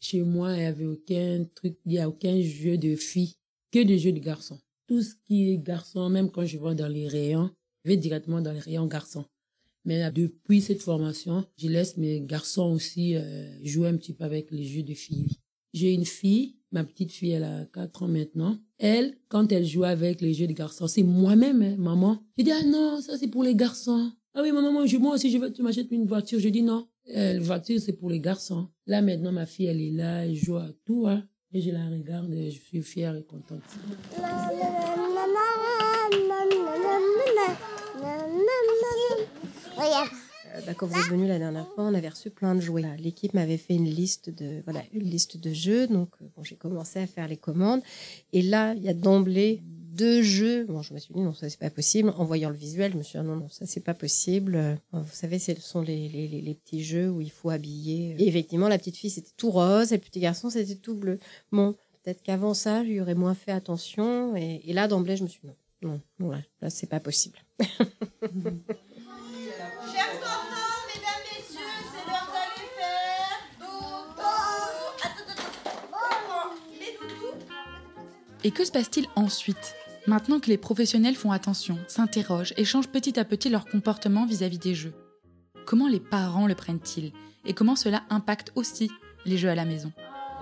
Chez 0.00 0.22
moi, 0.22 0.52
il 0.52 0.60
n'y 0.60 0.64
avait 0.64 0.84
aucun 0.84 1.44
truc, 1.54 1.78
il 1.84 1.92
n'y 1.92 1.98
a 1.98 2.08
aucun 2.08 2.40
jeu 2.40 2.76
de 2.78 2.96
filles, 2.96 3.34
que 3.72 3.82
des 3.82 3.98
jeux 3.98 4.12
de 4.12 4.18
garçons. 4.18 4.58
Tout 4.86 5.02
ce 5.02 5.14
qui 5.26 5.50
est 5.50 5.58
garçon, 5.58 6.08
même 6.08 6.30
quand 6.30 6.46
je 6.46 6.58
vais 6.58 6.74
dans 6.74 6.88
les 6.88 7.08
rayons, 7.08 7.50
je 7.84 7.90
vais 7.90 7.96
directement 7.96 8.40
dans 8.40 8.52
les 8.52 8.60
rayons 8.60 8.86
garçons. 8.86 9.24
Mais 9.84 10.10
depuis 10.10 10.60
cette 10.60 10.82
formation, 10.82 11.44
je 11.56 11.68
laisse 11.68 11.96
mes 11.96 12.20
garçons 12.20 12.72
aussi 12.72 13.16
euh, 13.16 13.48
jouer 13.64 13.88
un 13.88 13.96
petit 13.96 14.12
peu 14.12 14.24
avec 14.24 14.50
les 14.50 14.64
jeux 14.64 14.82
de 14.82 14.94
filles. 14.94 15.38
J'ai 15.72 15.92
une 15.92 16.04
fille, 16.04 16.56
ma 16.72 16.84
petite 16.84 17.12
fille, 17.12 17.30
elle 17.30 17.44
a 17.44 17.66
4 17.66 18.02
ans 18.02 18.08
maintenant. 18.08 18.58
Elle, 18.78 19.16
quand 19.28 19.52
elle 19.52 19.64
joue 19.64 19.84
avec 19.84 20.20
les 20.20 20.34
jeux 20.34 20.46
de 20.46 20.52
garçons, 20.52 20.88
c'est 20.88 21.02
moi-même, 21.02 21.62
hein, 21.62 21.76
maman. 21.78 22.22
Je 22.36 22.44
dis, 22.44 22.50
ah 22.50 22.64
non, 22.64 23.00
ça 23.00 23.16
c'est 23.16 23.28
pour 23.28 23.44
les 23.44 23.54
garçons. 23.54 24.10
Ah 24.38 24.42
oui, 24.42 24.52
maman, 24.52 24.70
moi, 24.70 24.84
moi 25.00 25.14
aussi, 25.14 25.30
je 25.30 25.38
veux 25.38 25.50
tu 25.50 25.62
m'achètes 25.62 25.90
une 25.90 26.04
voiture. 26.04 26.38
Je 26.38 26.50
dis 26.50 26.62
non, 26.62 26.86
euh, 27.16 27.32
la 27.32 27.40
voiture 27.40 27.80
c'est 27.80 27.94
pour 27.94 28.10
les 28.10 28.20
garçons. 28.20 28.68
Là 28.86 29.00
maintenant, 29.00 29.32
ma 29.32 29.46
fille, 29.46 29.64
elle 29.64 29.80
est 29.80 29.92
là, 29.92 30.26
elle 30.26 30.34
joue 30.34 30.56
à 30.56 30.68
tout, 30.84 31.06
hein. 31.06 31.26
Et 31.54 31.62
je 31.62 31.70
la 31.70 31.88
regarde 31.88 32.34
et 32.34 32.50
je 32.50 32.60
suis 32.60 32.82
fière 32.82 33.16
et 33.16 33.22
contente. 33.22 33.62
Euh, 40.54 40.60
bah, 40.66 40.74
quand 40.74 40.86
vous 40.86 40.98
êtes 40.98 41.08
venu 41.08 41.26
la 41.26 41.38
dernière 41.38 41.66
fois, 41.68 41.84
on 41.84 41.94
avait 41.94 42.10
reçu 42.10 42.28
plein 42.28 42.54
de 42.54 42.60
jouets. 42.60 42.82
L'équipe 42.98 43.32
m'avait 43.32 43.56
fait 43.56 43.74
une 43.74 43.88
liste 43.88 44.28
de 44.28 44.60
voilà 44.64 44.82
une 44.92 45.04
liste 45.04 45.38
de 45.38 45.54
jeux, 45.54 45.86
donc 45.86 46.10
euh, 46.20 46.26
bon, 46.36 46.42
j'ai 46.42 46.56
commencé 46.56 46.98
à 46.98 47.06
faire 47.06 47.26
les 47.26 47.38
commandes. 47.38 47.80
Et 48.34 48.42
là, 48.42 48.74
il 48.74 48.82
y 48.82 48.90
a 48.90 48.94
d'emblée 48.94 49.62
deux 49.96 50.22
jeux. 50.22 50.64
Bon, 50.64 50.82
je 50.82 50.94
me 50.94 50.98
suis 50.98 51.12
dit 51.14 51.20
non, 51.20 51.32
ça 51.32 51.48
c'est 51.48 51.58
pas 51.58 51.70
possible. 51.70 52.12
En 52.16 52.24
voyant 52.24 52.50
le 52.50 52.56
visuel, 52.56 52.92
je 52.92 52.98
me 52.98 53.02
suis 53.02 53.18
dit 53.18 53.24
non, 53.24 53.36
non, 53.36 53.48
ça 53.48 53.66
c'est 53.66 53.80
pas 53.80 53.94
possible. 53.94 54.78
Vous 54.92 55.04
savez, 55.12 55.38
ce 55.38 55.54
sont 55.60 55.80
les, 55.80 56.08
les, 56.08 56.28
les, 56.28 56.40
les 56.40 56.54
petits 56.54 56.84
jeux 56.84 57.08
où 57.10 57.20
il 57.20 57.30
faut 57.30 57.50
habiller. 57.50 58.14
Et 58.18 58.28
effectivement, 58.28 58.68
la 58.68 58.78
petite 58.78 58.96
fille 58.96 59.10
c'était 59.10 59.32
tout 59.36 59.50
rose, 59.50 59.92
et 59.92 59.96
le 59.96 60.02
petit 60.02 60.20
garçon 60.20 60.50
c'était 60.50 60.76
tout 60.76 60.94
bleu. 60.94 61.18
Bon, 61.50 61.74
peut-être 62.02 62.22
qu'avant 62.22 62.54
ça, 62.54 62.84
j'y 62.84 63.00
aurais 63.00 63.14
moins 63.14 63.34
fait 63.34 63.52
attention. 63.52 64.36
Et, 64.36 64.60
et 64.64 64.72
là, 64.72 64.86
d'emblée, 64.88 65.16
je 65.16 65.24
me 65.24 65.28
suis 65.28 65.40
dit 65.42 65.50
non, 65.82 66.00
non, 66.18 66.28
ouais, 66.28 66.44
là, 66.60 66.70
c'est 66.70 66.86
pas 66.88 67.00
possible. 67.00 67.38
Chers 67.60 67.72
enfants, 70.22 70.82
mesdames, 70.88 71.24
messieurs, 71.30 71.76
c'est 71.92 72.06
l'heure 72.06 72.28
d'aller 72.32 72.68
faire 72.76 73.40
dodo. 73.60 73.76
Attends, 75.02 75.30
attends, 75.32 75.42
attends. 75.92 76.54
Les 76.72 76.92
doudous. 76.98 77.38
Et 78.44 78.50
que 78.50 78.64
se 78.64 78.72
passe-t-il 78.72 79.06
ensuite? 79.16 79.74
Maintenant 80.06 80.38
que 80.38 80.48
les 80.48 80.56
professionnels 80.56 81.16
font 81.16 81.32
attention, 81.32 81.78
s'interrogent 81.88 82.54
et 82.56 82.64
changent 82.64 82.88
petit 82.88 83.18
à 83.18 83.25
petit 83.25 83.48
leur 83.48 83.64
comportement 83.64 84.25
vis-à-vis 84.25 84.58
des 84.58 84.75
jeux. 84.75 84.94
Comment 85.66 85.88
les 85.88 85.98
parents 85.98 86.46
le 86.46 86.54
prennent-ils? 86.54 87.12
Et 87.44 87.54
comment 87.54 87.75
cela 87.75 88.04
impacte 88.08 88.52
aussi 88.54 88.88
les 89.25 89.36
jeux 89.36 89.48
à 89.48 89.56
la 89.56 89.64
maison? 89.64 89.92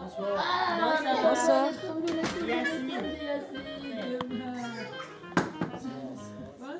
Bonsoir. 0.03 1.73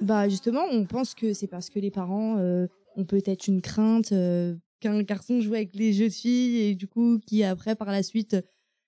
Bah 0.03 0.29
justement, 0.29 0.65
on 0.71 0.85
pense 0.85 1.15
que 1.15 1.33
c'est 1.33 1.47
parce 1.47 1.71
que 1.71 1.79
les 1.79 1.91
parents 1.91 2.37
euh, 2.37 2.67
ont 2.97 3.07
peut-être 3.07 3.49
une 3.49 3.63
crainte 3.63 4.13
euh, 4.13 4.55
qu'un 4.81 5.01
garçon 5.03 5.41
joue 5.41 5.55
avec 5.55 5.75
les 5.75 5.95
jeux 5.95 6.09
de 6.09 6.13
filles 6.13 6.61
et 6.61 6.75
du 6.75 6.87
coup 6.87 7.19
qui 7.27 7.43
après 7.45 7.75
par 7.75 7.91
la 7.91 8.03
suite 8.03 8.37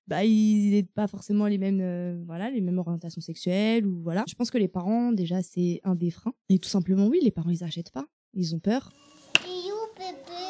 bah 0.06 0.24
il 0.24 0.70
n'est 0.70 0.82
pas 0.84 1.06
forcément 1.08 1.46
les 1.46 1.58
mêmes 1.58 1.80
euh, 1.80 2.22
voilà 2.26 2.50
les 2.50 2.60
mêmes 2.60 2.78
orientations 2.78 3.20
sexuelles 3.20 3.86
ou 3.86 4.02
voilà. 4.02 4.24
Je 4.28 4.34
pense 4.34 4.50
que 4.50 4.58
les 4.58 4.68
parents 4.68 5.12
déjà 5.12 5.42
c'est 5.42 5.80
un 5.84 5.94
des 5.94 6.10
freins 6.10 6.34
et 6.48 6.58
tout 6.58 6.68
simplement 6.68 7.06
oui 7.06 7.20
les 7.22 7.30
parents 7.30 7.50
ils 7.50 7.64
achètent 7.64 7.90
pas, 7.92 8.06
ils 8.34 8.54
ont 8.54 8.60
peur. 8.60 8.92
Et 9.44 9.70
où, 9.72 9.98
bébé? 9.98 10.42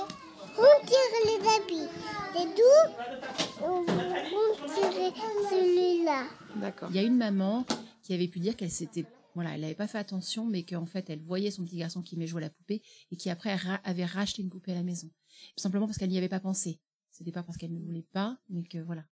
Retire 0.56 1.12
les 1.26 1.40
habits. 1.48 1.90
Et 2.38 2.46
d'où? 2.56 3.64
On 3.64 3.80
retirer 3.80 5.12
celui-là? 5.50 6.26
D'accord. 6.60 6.88
Il 6.90 6.96
y 6.96 6.98
a 6.98 7.02
une 7.02 7.16
maman 7.16 7.64
qui 8.02 8.14
avait 8.14 8.28
pu 8.28 8.40
dire 8.40 8.56
qu'elle 8.56 8.70
s'était 8.70 9.04
voilà, 9.34 9.54
elle 9.54 9.60
n'avait 9.60 9.74
pas 9.74 9.86
fait 9.86 9.98
attention, 9.98 10.46
mais 10.46 10.62
qu'en 10.62 10.86
fait, 10.86 11.10
elle 11.10 11.20
voyait 11.20 11.50
son 11.50 11.62
petit 11.62 11.76
garçon 11.76 12.00
qui 12.00 12.14
aimait 12.14 12.26
jouer 12.26 12.40
à 12.42 12.46
la 12.46 12.50
poupée 12.50 12.80
et 13.10 13.16
qui 13.16 13.28
après 13.28 13.54
ra- 13.54 13.80
avait 13.84 14.06
racheté 14.06 14.40
une 14.40 14.48
poupée 14.48 14.72
à 14.72 14.76
la 14.76 14.82
maison. 14.82 15.08
Tout 15.08 15.60
simplement 15.62 15.84
parce 15.84 15.98
qu'elle 15.98 16.08
n'y 16.08 16.16
avait 16.16 16.30
pas 16.30 16.40
pensé. 16.40 16.80
C'était 17.10 17.32
pas 17.32 17.42
parce 17.42 17.58
qu'elle 17.58 17.74
ne 17.74 17.78
voulait 17.78 18.06
pas, 18.14 18.38
mais 18.48 18.62
que 18.62 18.78
voilà. 18.78 19.04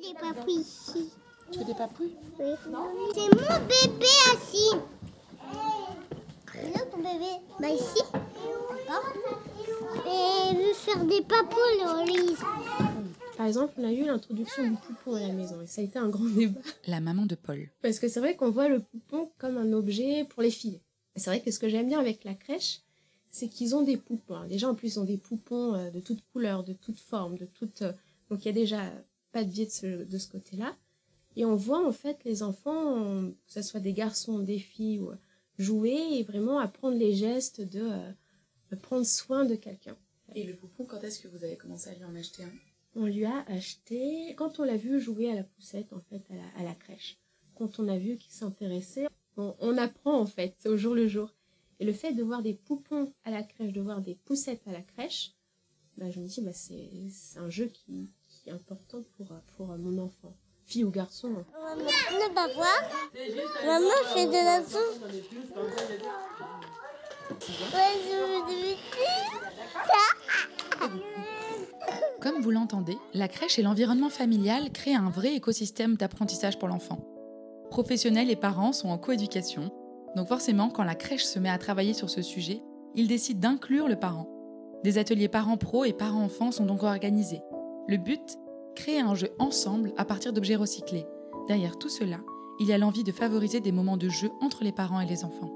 Des 0.00 0.14
papouilles 0.14 0.60
ici. 0.60 1.10
Tu 1.50 1.58
fais 1.58 1.64
des 1.64 1.74
papouilles 1.74 2.16
Oui. 2.38 2.46
C'est 3.14 3.34
mon 3.34 3.58
bébé 3.66 4.06
assis. 4.32 4.70
Ton 6.90 6.98
bébé 6.98 7.30
Bah 7.60 7.68
ici. 7.68 8.02
D'accord. 8.12 9.42
Et 10.06 10.54
veut 10.54 10.72
faire 10.74 11.04
des 11.04 11.22
papouilles, 11.22 12.06
Lise. 12.06 12.38
Par 13.36 13.46
exemple, 13.46 13.72
on 13.78 13.84
a 13.84 13.92
eu 13.92 14.04
l'introduction 14.04 14.62
du 14.64 14.76
poupon 14.76 15.14
à 15.16 15.20
la 15.20 15.32
maison 15.32 15.60
et 15.62 15.66
ça 15.66 15.80
a 15.80 15.84
été 15.84 15.98
un 15.98 16.08
grand 16.08 16.24
débat. 16.24 16.60
La 16.86 17.00
maman 17.00 17.26
de 17.26 17.34
Paul. 17.34 17.68
Parce 17.82 17.98
que 17.98 18.08
c'est 18.08 18.20
vrai 18.20 18.36
qu'on 18.36 18.50
voit 18.50 18.68
le 18.68 18.80
poupon 18.80 19.30
comme 19.38 19.56
un 19.58 19.72
objet 19.72 20.24
pour 20.24 20.42
les 20.42 20.50
filles. 20.50 20.80
C'est 21.16 21.30
vrai 21.30 21.40
que 21.40 21.50
ce 21.50 21.58
que 21.58 21.68
j'aime 21.68 21.88
bien 21.88 21.98
avec 22.00 22.24
la 22.24 22.34
crèche, 22.34 22.80
c'est 23.30 23.48
qu'ils 23.48 23.74
ont 23.74 23.82
des 23.82 23.96
poupons. 23.96 24.44
Déjà, 24.46 24.68
en 24.68 24.74
plus, 24.74 24.94
ils 24.94 25.00
ont 25.00 25.04
des 25.04 25.16
poupons 25.18 25.74
euh, 25.74 25.90
de 25.90 26.00
toutes 26.00 26.22
couleurs, 26.32 26.62
de 26.64 26.72
toutes 26.74 27.00
formes, 27.00 27.36
de 27.38 27.46
toutes... 27.46 27.82
euh, 27.82 27.92
Donc, 28.30 28.44
il 28.44 28.46
y 28.46 28.50
a 28.50 28.52
déjà 28.52 28.82
pas 29.32 29.44
de 29.44 29.50
biais 29.50 29.66
de 29.66 29.70
ce, 29.70 30.04
de 30.04 30.18
ce 30.18 30.28
côté-là. 30.28 30.76
Et 31.36 31.44
on 31.44 31.56
voit, 31.56 31.86
en 31.86 31.92
fait, 31.92 32.22
les 32.24 32.42
enfants, 32.42 33.30
que 33.46 33.52
ce 33.52 33.62
soit 33.62 33.80
des 33.80 33.94
garçons, 33.94 34.38
des 34.38 34.58
filles, 34.58 35.00
ou, 35.00 35.10
euh, 35.10 35.16
jouer 35.58 35.96
et 36.12 36.22
vraiment 36.22 36.58
apprendre 36.58 36.96
les 36.96 37.14
gestes 37.14 37.60
de, 37.60 37.80
euh, 37.82 38.12
de 38.70 38.76
prendre 38.76 39.06
soin 39.06 39.44
de 39.44 39.54
quelqu'un. 39.54 39.96
Et 40.34 40.44
le 40.44 40.54
poupon, 40.54 40.84
quand 40.84 41.02
est-ce 41.02 41.20
que 41.20 41.28
vous 41.28 41.44
avez 41.44 41.56
commencé 41.56 41.90
à 41.90 41.94
lui 41.94 42.04
en 42.04 42.14
acheter 42.14 42.44
un? 42.44 42.52
On 42.94 43.06
lui 43.06 43.24
a 43.24 43.44
acheté, 43.48 44.34
quand 44.36 44.60
on 44.60 44.64
l'a 44.64 44.76
vu 44.76 45.00
jouer 45.00 45.30
à 45.30 45.34
la 45.34 45.44
poussette, 45.44 45.92
en 45.92 46.00
fait, 46.00 46.22
à 46.30 46.34
la, 46.34 46.44
à 46.58 46.62
la 46.62 46.74
crèche, 46.74 47.18
quand 47.54 47.78
on 47.78 47.88
a 47.88 47.96
vu 47.96 48.18
qu'il 48.18 48.32
s'intéressait, 48.32 49.08
on, 49.36 49.54
on 49.60 49.78
apprend, 49.78 50.18
en 50.18 50.26
fait, 50.26 50.56
au 50.66 50.76
jour 50.76 50.94
le 50.94 51.06
jour. 51.06 51.34
Et 51.80 51.84
le 51.84 51.92
fait 51.92 52.12
de 52.12 52.22
voir 52.22 52.42
des 52.42 52.54
poupons 52.54 53.12
à 53.24 53.30
la 53.30 53.42
crèche, 53.42 53.72
de 53.72 53.80
voir 53.80 54.02
des 54.02 54.14
poussettes 54.14 54.66
à 54.68 54.72
la 54.72 54.82
crèche, 54.82 55.32
bah, 55.96 56.10
je 56.10 56.20
me 56.20 56.26
dis, 56.26 56.40
bah, 56.40 56.52
c'est 56.52 57.38
un 57.38 57.50
jeu 57.50 57.66
qui, 57.66 58.10
qui 58.42 58.50
est 58.50 58.52
important 58.52 58.98
pour, 59.16 59.26
pour 59.56 59.66
mon 59.66 59.98
enfant. 59.98 60.34
Fille 60.64 60.84
ou 60.84 60.90
garçon. 60.90 61.28
hein. 61.38 61.44
Maman, 61.76 61.84
ne 61.84 62.34
pas 62.34 62.48
voir. 62.54 62.78
Maman 63.66 63.90
fait 64.14 64.26
de 64.26 64.32
la 64.32 64.62
Comme 72.20 72.40
vous 72.40 72.50
l'entendez, 72.50 72.96
la 73.14 73.28
crèche 73.28 73.58
et 73.58 73.62
l'environnement 73.62 74.08
familial 74.10 74.70
créent 74.70 74.94
un 74.94 75.10
vrai 75.10 75.34
écosystème 75.34 75.96
d'apprentissage 75.96 76.58
pour 76.58 76.68
l'enfant. 76.68 76.98
Professionnels 77.70 78.30
et 78.30 78.36
parents 78.36 78.72
sont 78.72 78.88
en 78.90 78.98
coéducation, 78.98 79.70
donc 80.14 80.28
forcément, 80.28 80.68
quand 80.68 80.84
la 80.84 80.94
crèche 80.94 81.24
se 81.24 81.38
met 81.38 81.48
à 81.48 81.58
travailler 81.58 81.94
sur 81.94 82.10
ce 82.10 82.22
sujet, 82.22 82.62
ils 82.94 83.08
décident 83.08 83.40
d'inclure 83.40 83.88
le 83.88 83.96
parent. 83.96 84.28
Des 84.84 84.98
ateliers 84.98 85.28
parents 85.28 85.56
pro 85.56 85.84
et 85.84 85.92
parents 85.92 86.22
enfants 86.24 86.52
sont 86.52 86.66
donc 86.66 86.82
organisés. 86.82 87.40
Le 87.88 87.96
but 87.96 88.38
Créer 88.76 89.00
un 89.00 89.14
jeu 89.14 89.30
ensemble 89.38 89.92
à 89.96 90.04
partir 90.04 90.32
d'objets 90.32 90.56
recyclés. 90.56 91.04
Derrière 91.46 91.78
tout 91.78 91.90
cela, 91.90 92.20
il 92.60 92.68
y 92.68 92.72
a 92.72 92.78
l'envie 92.78 93.04
de 93.04 93.12
favoriser 93.12 93.60
des 93.60 93.72
moments 93.72 93.96
de 93.96 94.08
jeu 94.08 94.30
entre 94.40 94.64
les 94.64 94.72
parents 94.72 95.00
et 95.00 95.06
les 95.06 95.24
enfants. 95.24 95.50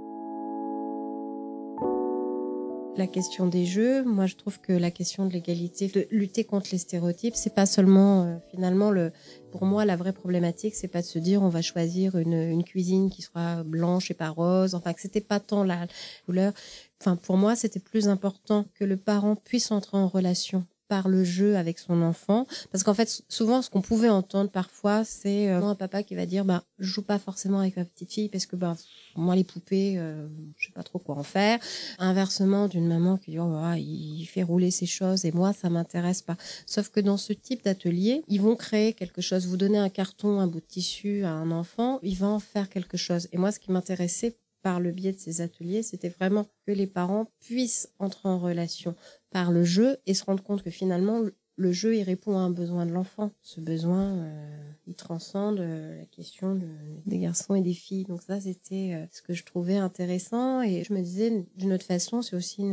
La 2.96 3.06
question 3.06 3.46
des 3.46 3.64
jeux, 3.64 4.02
moi 4.04 4.26
je 4.26 4.36
trouve 4.36 4.60
que 4.60 4.72
la 4.72 4.90
question 4.90 5.26
de 5.26 5.32
l'égalité, 5.32 5.88
de 5.88 6.06
lutter 6.10 6.44
contre 6.44 6.68
les 6.72 6.78
stéréotypes, 6.78 7.36
c'est 7.36 7.54
pas 7.54 7.66
seulement 7.66 8.24
euh, 8.24 8.36
finalement 8.50 8.90
le, 8.90 9.12
pour 9.52 9.64
moi 9.64 9.84
la 9.84 9.96
vraie 9.96 10.12
problématique, 10.12 10.74
c'est 10.74 10.88
pas 10.88 11.02
de 11.02 11.06
se 11.06 11.18
dire 11.18 11.42
on 11.42 11.48
va 11.48 11.62
choisir 11.62 12.16
une, 12.16 12.64
cuisine 12.64 13.08
qui 13.08 13.22
sera 13.22 13.62
blanche 13.62 14.10
et 14.10 14.14
pas 14.14 14.30
rose, 14.30 14.74
enfin 14.74 14.92
que 14.92 15.00
c'était 15.00 15.20
pas 15.20 15.40
tant 15.40 15.62
la 15.62 15.86
couleur. 16.24 16.52
Enfin 17.00 17.16
pour 17.16 17.36
moi 17.36 17.54
c'était 17.54 17.80
plus 17.80 18.08
important 18.08 18.64
que 18.74 18.84
le 18.84 18.96
parent 18.96 19.36
puisse 19.36 19.70
entrer 19.70 19.96
en 19.96 20.08
relation 20.08 20.66
par 20.88 21.08
le 21.08 21.24
jeu 21.24 21.56
avec 21.56 21.78
son 21.78 22.02
enfant. 22.02 22.46
Parce 22.70 22.84
qu'en 22.84 22.94
fait 22.94 23.22
souvent 23.28 23.62
ce 23.62 23.70
qu'on 23.70 23.82
pouvait 23.82 24.08
entendre 24.08 24.50
parfois 24.50 25.04
c'est 25.04 25.50
euh, 25.50 25.62
un 25.62 25.74
papa 25.74 26.02
qui 26.02 26.14
va 26.14 26.26
dire 26.26 26.44
bah 26.44 26.64
je 26.78 26.88
joue 26.88 27.02
pas 27.02 27.18
forcément 27.18 27.60
avec 27.60 27.76
ma 27.76 27.84
petite 27.84 28.12
fille 28.12 28.28
parce 28.28 28.46
que 28.46 28.56
bah 28.56 28.76
moi 29.16 29.34
les 29.34 29.44
poupées 29.44 29.94
euh, 29.98 30.26
je 30.56 30.66
sais 30.66 30.72
pas 30.72 30.82
trop 30.82 30.98
quoi 30.98 31.16
en 31.16 31.22
faire. 31.22 31.58
Inversement 31.98 32.68
d'une 32.68 32.86
maman 32.86 33.16
qui 33.16 33.32
dit 33.32 33.38
oh, 33.38 33.50
bah, 33.50 33.78
il 33.78 34.24
fait 34.26 34.42
rouler 34.42 34.70
ses 34.70 34.86
choses 34.86 35.24
et 35.24 35.32
moi 35.32 35.52
ça 35.52 35.70
m'intéresse 35.70 36.22
pas. 36.22 36.36
Sauf 36.66 36.90
que 36.90 37.00
dans 37.00 37.16
ce 37.16 37.32
type 37.32 37.64
d'atelier 37.64 38.22
ils 38.28 38.40
vont 38.40 38.56
créer 38.56 38.92
quelque 38.92 39.22
chose. 39.22 39.46
Vous 39.46 39.56
donnez 39.56 39.78
un 39.78 39.88
carton 39.88 40.40
un 40.40 40.46
bout 40.46 40.60
de 40.60 40.66
tissu 40.66 41.24
à 41.24 41.30
un 41.30 41.50
enfant 41.50 41.98
il 42.02 42.16
va 42.16 42.28
en 42.28 42.40
faire 42.40 42.68
quelque 42.68 42.96
chose. 42.96 43.28
Et 43.32 43.38
moi 43.38 43.52
ce 43.52 43.58
qui 43.58 43.72
m'intéressait 43.72 44.36
par 44.66 44.80
le 44.80 44.90
biais 44.90 45.12
de 45.12 45.18
ces 45.20 45.42
ateliers, 45.42 45.84
c'était 45.84 46.08
vraiment 46.08 46.44
que 46.66 46.72
les 46.72 46.88
parents 46.88 47.30
puissent 47.38 47.88
entrer 48.00 48.28
en 48.28 48.40
relation 48.40 48.96
par 49.30 49.52
le 49.52 49.62
jeu 49.62 49.98
et 50.06 50.12
se 50.14 50.24
rendre 50.24 50.42
compte 50.42 50.64
que 50.64 50.70
finalement, 50.70 51.22
le 51.54 51.70
jeu, 51.70 51.94
il 51.94 52.02
répond 52.02 52.36
à 52.36 52.40
un 52.40 52.50
besoin 52.50 52.84
de 52.84 52.90
l'enfant. 52.90 53.30
Ce 53.42 53.60
besoin, 53.60 54.02
euh, 54.02 54.70
il 54.88 54.96
transcende 54.96 55.60
euh, 55.60 55.96
la 56.00 56.04
question 56.06 56.56
de- 56.56 56.66
des 57.06 57.18
garçons 57.20 57.54
et 57.54 57.60
des 57.60 57.74
filles. 57.74 58.06
Donc 58.06 58.22
ça, 58.22 58.40
c'était 58.40 58.94
euh, 58.94 59.06
ce 59.12 59.22
que 59.22 59.34
je 59.34 59.44
trouvais 59.44 59.76
intéressant. 59.76 60.62
Et 60.62 60.82
je 60.82 60.92
me 60.92 61.00
disais, 61.00 61.46
d'une 61.54 61.72
autre 61.72 61.86
façon, 61.86 62.20
c'est 62.20 62.34
aussi, 62.34 62.64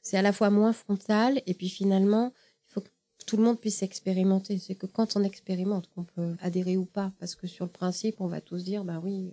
c'est 0.00 0.16
à 0.16 0.22
la 0.22 0.32
fois 0.32 0.50
moins 0.50 0.72
frontal 0.72 1.40
et 1.46 1.54
puis 1.54 1.68
finalement, 1.68 2.32
il 2.68 2.72
faut 2.72 2.80
que 2.80 2.90
tout 3.28 3.36
le 3.36 3.44
monde 3.44 3.60
puisse 3.60 3.84
expérimenter. 3.84 4.58
C'est 4.58 4.74
que 4.74 4.86
quand 4.86 5.14
on 5.14 5.22
expérimente, 5.22 5.88
qu'on 5.94 6.02
peut 6.02 6.34
adhérer 6.40 6.76
ou 6.76 6.84
pas, 6.84 7.12
parce 7.20 7.36
que 7.36 7.46
sur 7.46 7.64
le 7.64 7.70
principe, 7.70 8.16
on 8.20 8.26
va 8.26 8.40
tous 8.40 8.64
dire, 8.64 8.82
bah 8.82 9.00
oui, 9.04 9.30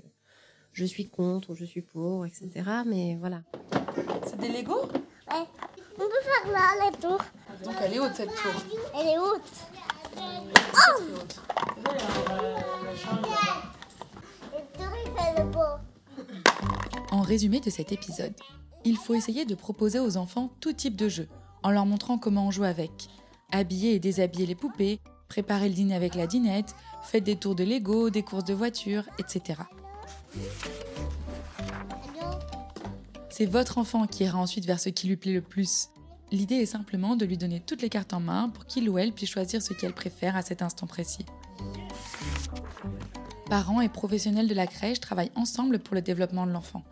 je 0.74 0.86
suis 0.86 1.08
contre, 1.08 1.52
ou 1.52 1.56
je 1.56 1.66
suis 1.66 1.82
pour, 1.82 2.26
etc. 2.26 2.50
Mais 2.86 3.18
voilà. 3.20 3.42
C'est 4.26 4.38
des 4.40 4.50
Lego 4.50 4.84
Ouais. 5.32 5.46
On 5.96 6.04
peut 6.04 6.24
faire 6.24 6.52
là, 6.54 6.86
la 6.86 6.92
tour. 6.98 7.20
Donc 7.64 7.76
elle 7.84 7.94
est 7.94 8.00
haute 8.00 8.16
cette 8.16 8.34
tour. 8.34 8.54
Elle 8.96 9.08
est 9.08 9.20
haute. 9.20 9.42
Oh 10.18 11.02
Et 14.56 14.78
tour, 14.78 14.92
il 15.06 15.12
fait 15.12 15.38
le 15.38 15.46
beau. 15.50 15.60
En 17.12 17.22
résumé 17.22 17.60
de 17.60 17.70
cet 17.70 17.92
épisode, 17.92 18.34
il 18.86 18.98
faut 18.98 19.14
essayer 19.14 19.46
de 19.46 19.56
proposer 19.56 20.00
aux 20.00 20.16
enfants 20.16 20.52
tout 20.62 20.74
type 20.74 20.96
de 20.96 21.10
jeu, 21.10 21.28
en 21.64 21.72
leur 21.72 21.86
montrant 21.86 22.18
comment 22.18 22.48
on 22.48 22.52
joue 22.52 22.64
avec. 22.64 23.10
Habiller 23.52 23.96
et 23.96 24.00
déshabiller 24.00 24.46
les 24.46 24.56
poupées, 24.56 25.00
préparer 25.28 25.68
le 25.68 25.76
dîner 25.76 25.96
avec 25.96 26.16
la 26.16 26.28
dinette, 26.28 26.76
faites 27.04 27.24
des 27.24 27.36
tours 27.36 27.56
de 27.56 27.64
Lego, 27.64 28.10
des 28.10 28.24
courses 28.24 28.46
de 28.46 28.54
voitures, 28.54 29.04
etc. 29.18 29.62
C'est 33.30 33.46
votre 33.46 33.78
enfant 33.78 34.06
qui 34.06 34.24
ira 34.24 34.38
ensuite 34.38 34.66
vers 34.66 34.80
ce 34.80 34.90
qui 34.90 35.08
lui 35.08 35.16
plaît 35.16 35.34
le 35.34 35.42
plus. 35.42 35.90
L'idée 36.32 36.56
est 36.56 36.66
simplement 36.66 37.16
de 37.16 37.26
lui 37.26 37.38
donner 37.38 37.60
toutes 37.60 37.82
les 37.82 37.90
cartes 37.90 38.14
en 38.14 38.20
main 38.20 38.50
pour 38.50 38.66
qu'il 38.66 38.90
ou 38.90 38.98
elle 39.00 39.14
puisse 39.14 39.30
choisir 39.30 39.62
ce 39.62 39.74
qu'elle 39.74 39.94
préfère 39.94 40.36
à 40.36 40.42
cet 40.42 40.62
instant 40.62 40.88
précis. 40.88 41.26
Parents 43.50 43.82
et 43.82 43.90
professionnels 43.90 44.48
de 44.48 44.54
la 44.54 44.68
crèche 44.68 45.00
travaillent 45.00 45.32
ensemble 45.36 45.80
pour 45.80 45.96
le 45.96 46.02
développement 46.02 46.46
de 46.46 46.52
l'enfant. 46.52 46.84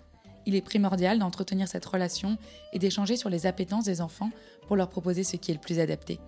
Il 0.47 0.55
est 0.55 0.61
primordial 0.61 1.19
d'entretenir 1.19 1.67
cette 1.67 1.85
relation 1.85 2.37
et 2.73 2.79
d'échanger 2.79 3.17
sur 3.17 3.29
les 3.29 3.45
appétences 3.45 3.83
des 3.83 4.01
enfants 4.01 4.31
pour 4.67 4.75
leur 4.75 4.89
proposer 4.89 5.23
ce 5.23 5.35
qui 5.35 5.51
est 5.51 5.55
le 5.55 5.59
plus 5.59 5.79
adapté. 5.79 6.19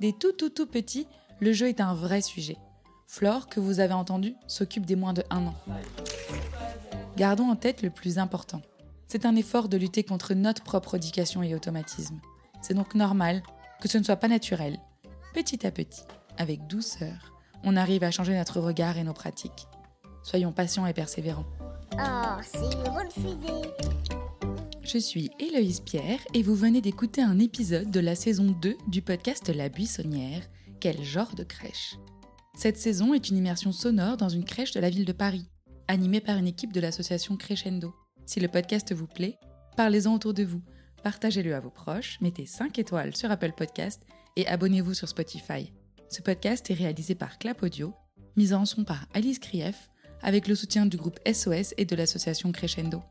Des 0.00 0.12
tout 0.12 0.32
tout 0.32 0.50
tout 0.50 0.66
petits, 0.66 1.08
le 1.40 1.52
jeu 1.52 1.68
est 1.68 1.80
un 1.80 1.94
vrai 1.94 2.22
sujet. 2.22 2.56
Flore, 3.14 3.46
que 3.46 3.60
vous 3.60 3.78
avez 3.78 3.92
entendu, 3.92 4.34
s'occupe 4.48 4.86
des 4.86 4.96
moins 4.96 5.12
de 5.12 5.22
1 5.30 5.46
an. 5.46 5.54
Gardons 7.16 7.48
en 7.48 7.54
tête 7.54 7.82
le 7.82 7.90
plus 7.90 8.18
important. 8.18 8.60
C'est 9.06 9.24
un 9.24 9.36
effort 9.36 9.68
de 9.68 9.76
lutter 9.76 10.02
contre 10.02 10.34
notre 10.34 10.64
propre 10.64 10.96
éducation 10.96 11.40
et 11.44 11.54
automatisme. 11.54 12.18
C'est 12.60 12.74
donc 12.74 12.96
normal 12.96 13.44
que 13.80 13.88
ce 13.88 13.98
ne 13.98 14.02
soit 14.02 14.16
pas 14.16 14.26
naturel. 14.26 14.80
Petit 15.32 15.64
à 15.64 15.70
petit, 15.70 16.02
avec 16.38 16.66
douceur, 16.66 17.32
on 17.62 17.76
arrive 17.76 18.02
à 18.02 18.10
changer 18.10 18.36
notre 18.36 18.58
regard 18.58 18.98
et 18.98 19.04
nos 19.04 19.12
pratiques. 19.12 19.68
Soyons 20.24 20.50
patients 20.50 20.86
et 20.86 20.92
persévérants. 20.92 21.46
Oh, 21.92 22.42
c'est 22.42 22.64
une 22.64 22.82
bonne. 22.82 23.62
Je 24.82 24.98
suis 24.98 25.30
Héloïse 25.38 25.78
Pierre 25.78 26.18
et 26.34 26.42
vous 26.42 26.56
venez 26.56 26.80
d'écouter 26.80 27.22
un 27.22 27.38
épisode 27.38 27.92
de 27.92 28.00
la 28.00 28.16
saison 28.16 28.56
2 28.60 28.76
du 28.88 29.02
podcast 29.02 29.50
La 29.54 29.68
Buissonnière, 29.68 30.42
Quel 30.80 31.04
genre 31.04 31.36
de 31.36 31.44
crèche 31.44 31.96
Cette 32.56 32.78
saison 32.78 33.14
est 33.14 33.28
une 33.28 33.36
immersion 33.36 33.72
sonore 33.72 34.16
dans 34.16 34.28
une 34.28 34.44
crèche 34.44 34.72
de 34.72 34.80
la 34.80 34.88
ville 34.88 35.04
de 35.04 35.12
Paris, 35.12 35.50
animée 35.88 36.20
par 36.20 36.38
une 36.38 36.46
équipe 36.46 36.72
de 36.72 36.80
l'association 36.80 37.36
Crescendo. 37.36 37.92
Si 38.26 38.38
le 38.38 38.48
podcast 38.48 38.94
vous 38.94 39.08
plaît, 39.08 39.38
parlez-en 39.76 40.14
autour 40.14 40.34
de 40.34 40.44
vous, 40.44 40.62
partagez-le 41.02 41.54
à 41.54 41.60
vos 41.60 41.70
proches, 41.70 42.18
mettez 42.20 42.46
5 42.46 42.78
étoiles 42.78 43.16
sur 43.16 43.30
Apple 43.30 43.52
Podcast 43.56 44.02
et 44.36 44.46
abonnez-vous 44.46 44.94
sur 44.94 45.08
Spotify. 45.08 45.72
Ce 46.08 46.22
podcast 46.22 46.70
est 46.70 46.74
réalisé 46.74 47.16
par 47.16 47.38
Clap 47.38 47.62
Audio, 47.62 47.92
mis 48.36 48.54
en 48.54 48.64
son 48.64 48.84
par 48.84 49.06
Alice 49.14 49.40
Krief, 49.40 49.90
avec 50.22 50.46
le 50.46 50.54
soutien 50.54 50.86
du 50.86 50.96
groupe 50.96 51.18
SOS 51.30 51.74
et 51.76 51.84
de 51.84 51.96
l'association 51.96 52.52
Crescendo. 52.52 53.02